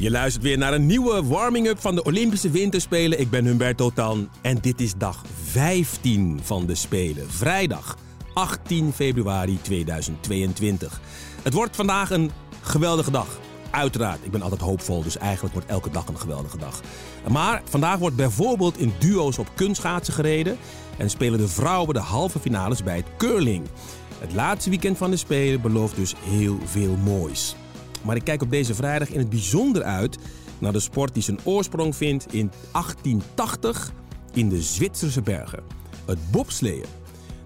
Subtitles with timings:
[0.00, 3.20] Je luistert weer naar een nieuwe warming-up van de Olympische Winterspelen.
[3.20, 7.30] Ik ben Humberto Tan en dit is dag 15 van de Spelen.
[7.30, 7.96] Vrijdag
[8.34, 11.00] 18 februari 2022.
[11.42, 13.38] Het wordt vandaag een geweldige dag.
[13.70, 16.80] Uiteraard, ik ben altijd hoopvol, dus eigenlijk wordt elke dag een geweldige dag.
[17.28, 20.58] Maar vandaag wordt bijvoorbeeld in duo's op kunstschaatsen gereden
[20.96, 23.66] en spelen de vrouwen de halve finales bij het curling.
[24.18, 27.56] Het laatste weekend van de Spelen belooft dus heel veel moois.
[28.02, 30.18] Maar ik kijk op deze vrijdag in het bijzonder uit
[30.58, 33.92] naar de sport die zijn oorsprong vindt in 1880
[34.32, 35.62] in de Zwitserse bergen.
[36.06, 36.84] Het bobsleeën.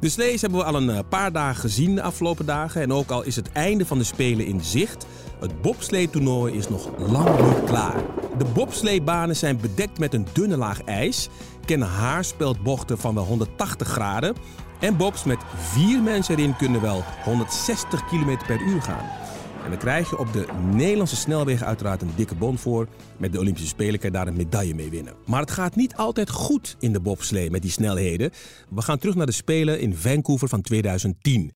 [0.00, 2.82] De slees hebben we al een eh, paar dagen gezien de afgelopen dagen.
[2.82, 5.06] En ook al is het einde van de Spelen in zicht,
[5.40, 8.02] het bobsleetoernooi is nog lang niet klaar.
[8.38, 11.28] De bobsleebanen zijn bedekt met een dunne laag ijs,
[11.64, 14.34] kennen haarspeldbochten van wel 180 graden
[14.80, 19.29] en bobs met vier mensen erin kunnen wel 160 km per uur gaan.
[19.64, 22.86] En dan krijg je op de Nederlandse snelwegen uiteraard een dikke bon voor.
[23.16, 25.14] Met de Olympische Spelen kan je daar een medaille mee winnen.
[25.26, 28.30] Maar het gaat niet altijd goed in de bobslee met die snelheden.
[28.70, 31.52] We gaan terug naar de Spelen in Vancouver van 2010.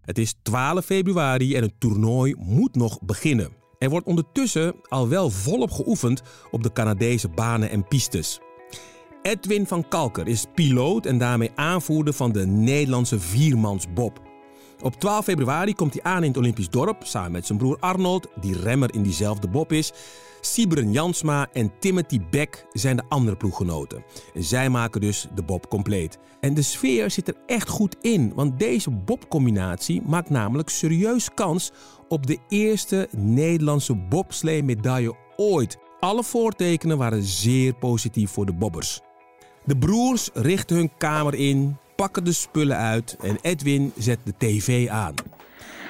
[0.00, 3.48] Het is 12 februari en het toernooi moet nog beginnen.
[3.78, 8.40] Er wordt ondertussen al wel volop geoefend op de Canadese banen en pistes.
[9.22, 14.33] Edwin van Kalker is piloot en daarmee aanvoerder van de Nederlandse viermansbob.
[14.84, 18.28] Op 12 februari komt hij aan in het Olympisch dorp samen met zijn broer Arnold,
[18.40, 19.92] die remmer in diezelfde bob is.
[20.40, 24.04] Sibren Jansma en Timothy Beck zijn de andere ploeggenoten.
[24.34, 26.18] En zij maken dus de bob compleet.
[26.40, 31.72] En de sfeer zit er echt goed in, want deze bobcombinatie maakt namelijk serieus kans
[32.08, 35.78] op de eerste Nederlandse bobslee-medaille ooit.
[36.00, 39.00] Alle voortekenen waren zeer positief voor de bobbers.
[39.64, 44.88] De broers richten hun kamer in, pakken de spullen uit en Edwin zet de tv
[44.88, 45.14] aan.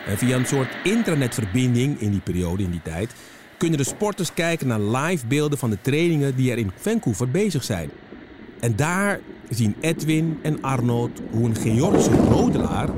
[0.07, 3.15] En via een soort internetverbinding in die periode, in die tijd,
[3.59, 7.65] kunnen de sporters kijken naar live beelden van de trainingen die er in Vancouver bezig
[7.65, 7.91] zijn.
[8.61, 12.89] En daar zien Edwin en Arnold hoe een Georgische rodelaar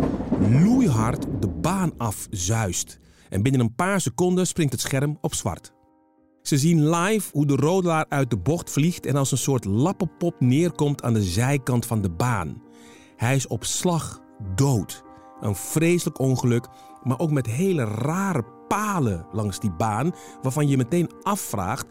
[0.50, 2.98] loeihard de baan afzuist.
[3.28, 5.72] En binnen een paar seconden springt het scherm op zwart.
[6.42, 10.40] Ze zien live hoe de rodelaar uit de bocht vliegt en als een soort lappenpop
[10.40, 12.62] neerkomt aan de zijkant van de baan.
[13.16, 14.21] Hij is op slag
[14.54, 15.04] dood.
[15.41, 16.69] Een vreselijk ongeluk,
[17.03, 21.87] maar ook met hele rare palen langs die baan, waarvan je meteen afvraagt: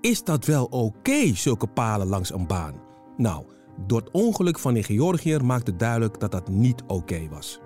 [0.00, 2.74] is dat wel oké, zulke palen langs een baan?
[3.16, 3.44] Nou,
[3.86, 7.60] door het ongeluk van de Georgiër maakt het duidelijk dat dat niet oké was.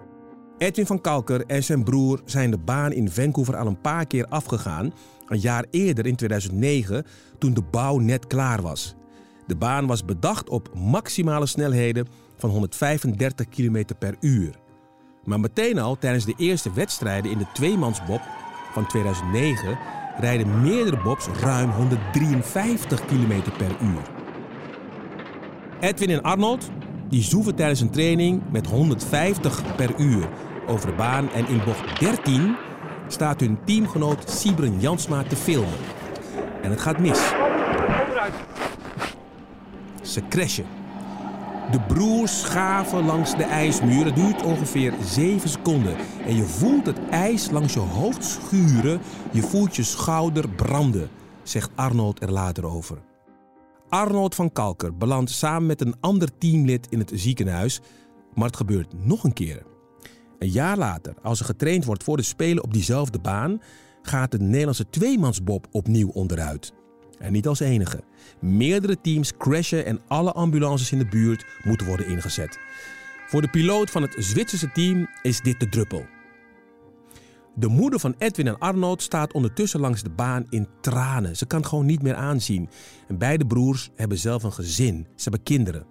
[0.59, 4.27] Edwin van Kalker en zijn broer zijn de baan in Vancouver al een paar keer
[4.27, 4.93] afgegaan,
[5.27, 7.05] een jaar eerder in 2009,
[7.39, 8.95] toen de bouw net klaar was.
[9.47, 12.07] De baan was bedacht op maximale snelheden
[12.41, 14.55] van 135 km per uur.
[15.25, 18.21] Maar meteen al tijdens de eerste wedstrijden in de tweemansbob
[18.73, 19.79] van 2009
[20.19, 24.03] rijden meerdere bobs ruim 153 km per uur.
[25.81, 26.71] Edwin en Arnold
[27.09, 30.29] die zoeven tijdens een training met 150 per uur
[30.67, 32.57] over de baan en in bocht 13
[33.09, 35.79] staat hun teamgenoot Sibren Jansma te filmen.
[36.63, 37.19] En het gaat mis.
[40.03, 40.80] Ze crashen.
[41.71, 44.05] De broers schaven langs de ijsmuur.
[44.05, 45.97] Het duurt ongeveer 7 seconden.
[46.27, 49.01] En je voelt het ijs langs je hoofd schuren.
[49.33, 51.09] Je voelt je schouder branden,
[51.43, 52.99] zegt Arnold er later over.
[53.89, 57.81] Arnold van Kalker belandt samen met een ander teamlid in het ziekenhuis.
[58.35, 59.63] Maar het gebeurt nog een keer.
[60.39, 63.61] Een jaar later, als er getraind wordt voor de Spelen op diezelfde baan,
[64.03, 66.73] gaat de Nederlandse tweemansbob opnieuw onderuit.
[67.21, 68.01] En niet als enige.
[68.41, 72.59] Meerdere teams crashen en alle ambulances in de buurt moeten worden ingezet.
[73.27, 76.07] Voor de piloot van het Zwitserse team is dit de druppel.
[77.55, 81.37] De moeder van Edwin en Arnold staat ondertussen langs de baan in tranen.
[81.37, 82.69] Ze kan gewoon niet meer aanzien.
[83.09, 85.07] En beide broers hebben zelf een gezin.
[85.15, 85.87] Ze hebben kinderen.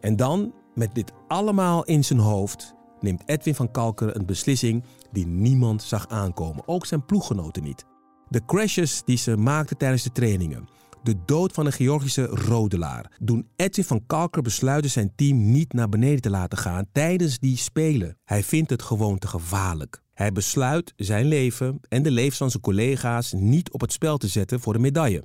[0.00, 5.26] En dan, met dit allemaal in zijn hoofd, neemt Edwin van Kalker een beslissing die
[5.26, 6.68] niemand zag aankomen.
[6.68, 7.84] Ook zijn ploeggenoten niet.
[8.30, 10.68] De crashes die ze maakten tijdens de trainingen.
[11.02, 15.88] De dood van een Georgische rodelaar doen Edwin van Kalker besluiten zijn team niet naar
[15.88, 18.18] beneden te laten gaan tijdens die spelen.
[18.24, 20.02] Hij vindt het gewoon te gevaarlijk.
[20.14, 24.28] Hij besluit zijn leven en de levens van zijn collega's niet op het spel te
[24.28, 25.24] zetten voor een medaille.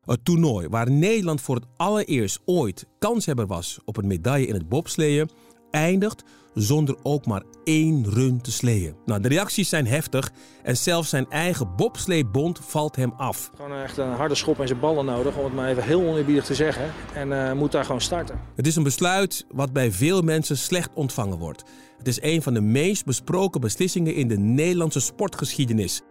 [0.00, 4.68] Het toernooi waar Nederland voor het allereerst ooit kanshebber was op een medaille in het
[4.68, 5.30] bobsleeën,
[5.70, 6.24] eindigt
[6.56, 8.94] zonder ook maar één run te sleeën.
[9.04, 10.32] Nou, de reacties zijn heftig
[10.62, 13.50] en zelfs zijn eigen bobsleebond valt hem af.
[13.56, 16.44] Gewoon echt een harde schop in zijn ballen nodig, om het maar even heel oneerbiedig
[16.44, 16.92] te zeggen.
[17.14, 18.40] En uh, moet daar gewoon starten.
[18.54, 21.64] Het is een besluit wat bij veel mensen slecht ontvangen wordt.
[21.98, 26.02] Het is een van de meest besproken beslissingen in de Nederlandse sportgeschiedenis.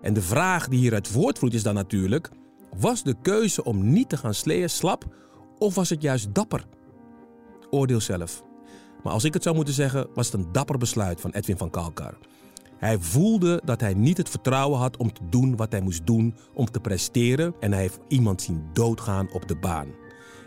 [0.00, 2.30] En de vraag die hieruit voortvloeit is dan natuurlijk:
[2.78, 5.04] was de keuze om niet te gaan sleeën slap
[5.58, 6.64] of was het juist dapper?
[7.70, 8.42] Oordeel zelf.
[9.02, 11.70] Maar als ik het zou moeten zeggen, was het een dapper besluit van Edwin van
[11.70, 12.18] Kalkar.
[12.78, 16.34] Hij voelde dat hij niet het vertrouwen had om te doen wat hij moest doen
[16.54, 19.88] om te presteren en hij heeft iemand zien doodgaan op de baan.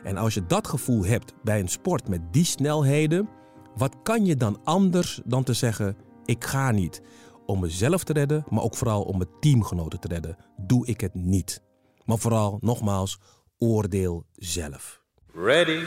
[0.03, 3.29] En als je dat gevoel hebt bij een sport met die snelheden,
[3.75, 7.01] wat kan je dan anders dan te zeggen: ik ga niet.
[7.45, 11.13] Om mezelf te redden, maar ook vooral om mijn teamgenoten te redden, doe ik het
[11.13, 11.61] niet.
[12.05, 13.19] Maar vooral, nogmaals,
[13.57, 15.01] oordeel zelf.
[15.33, 15.83] Ready,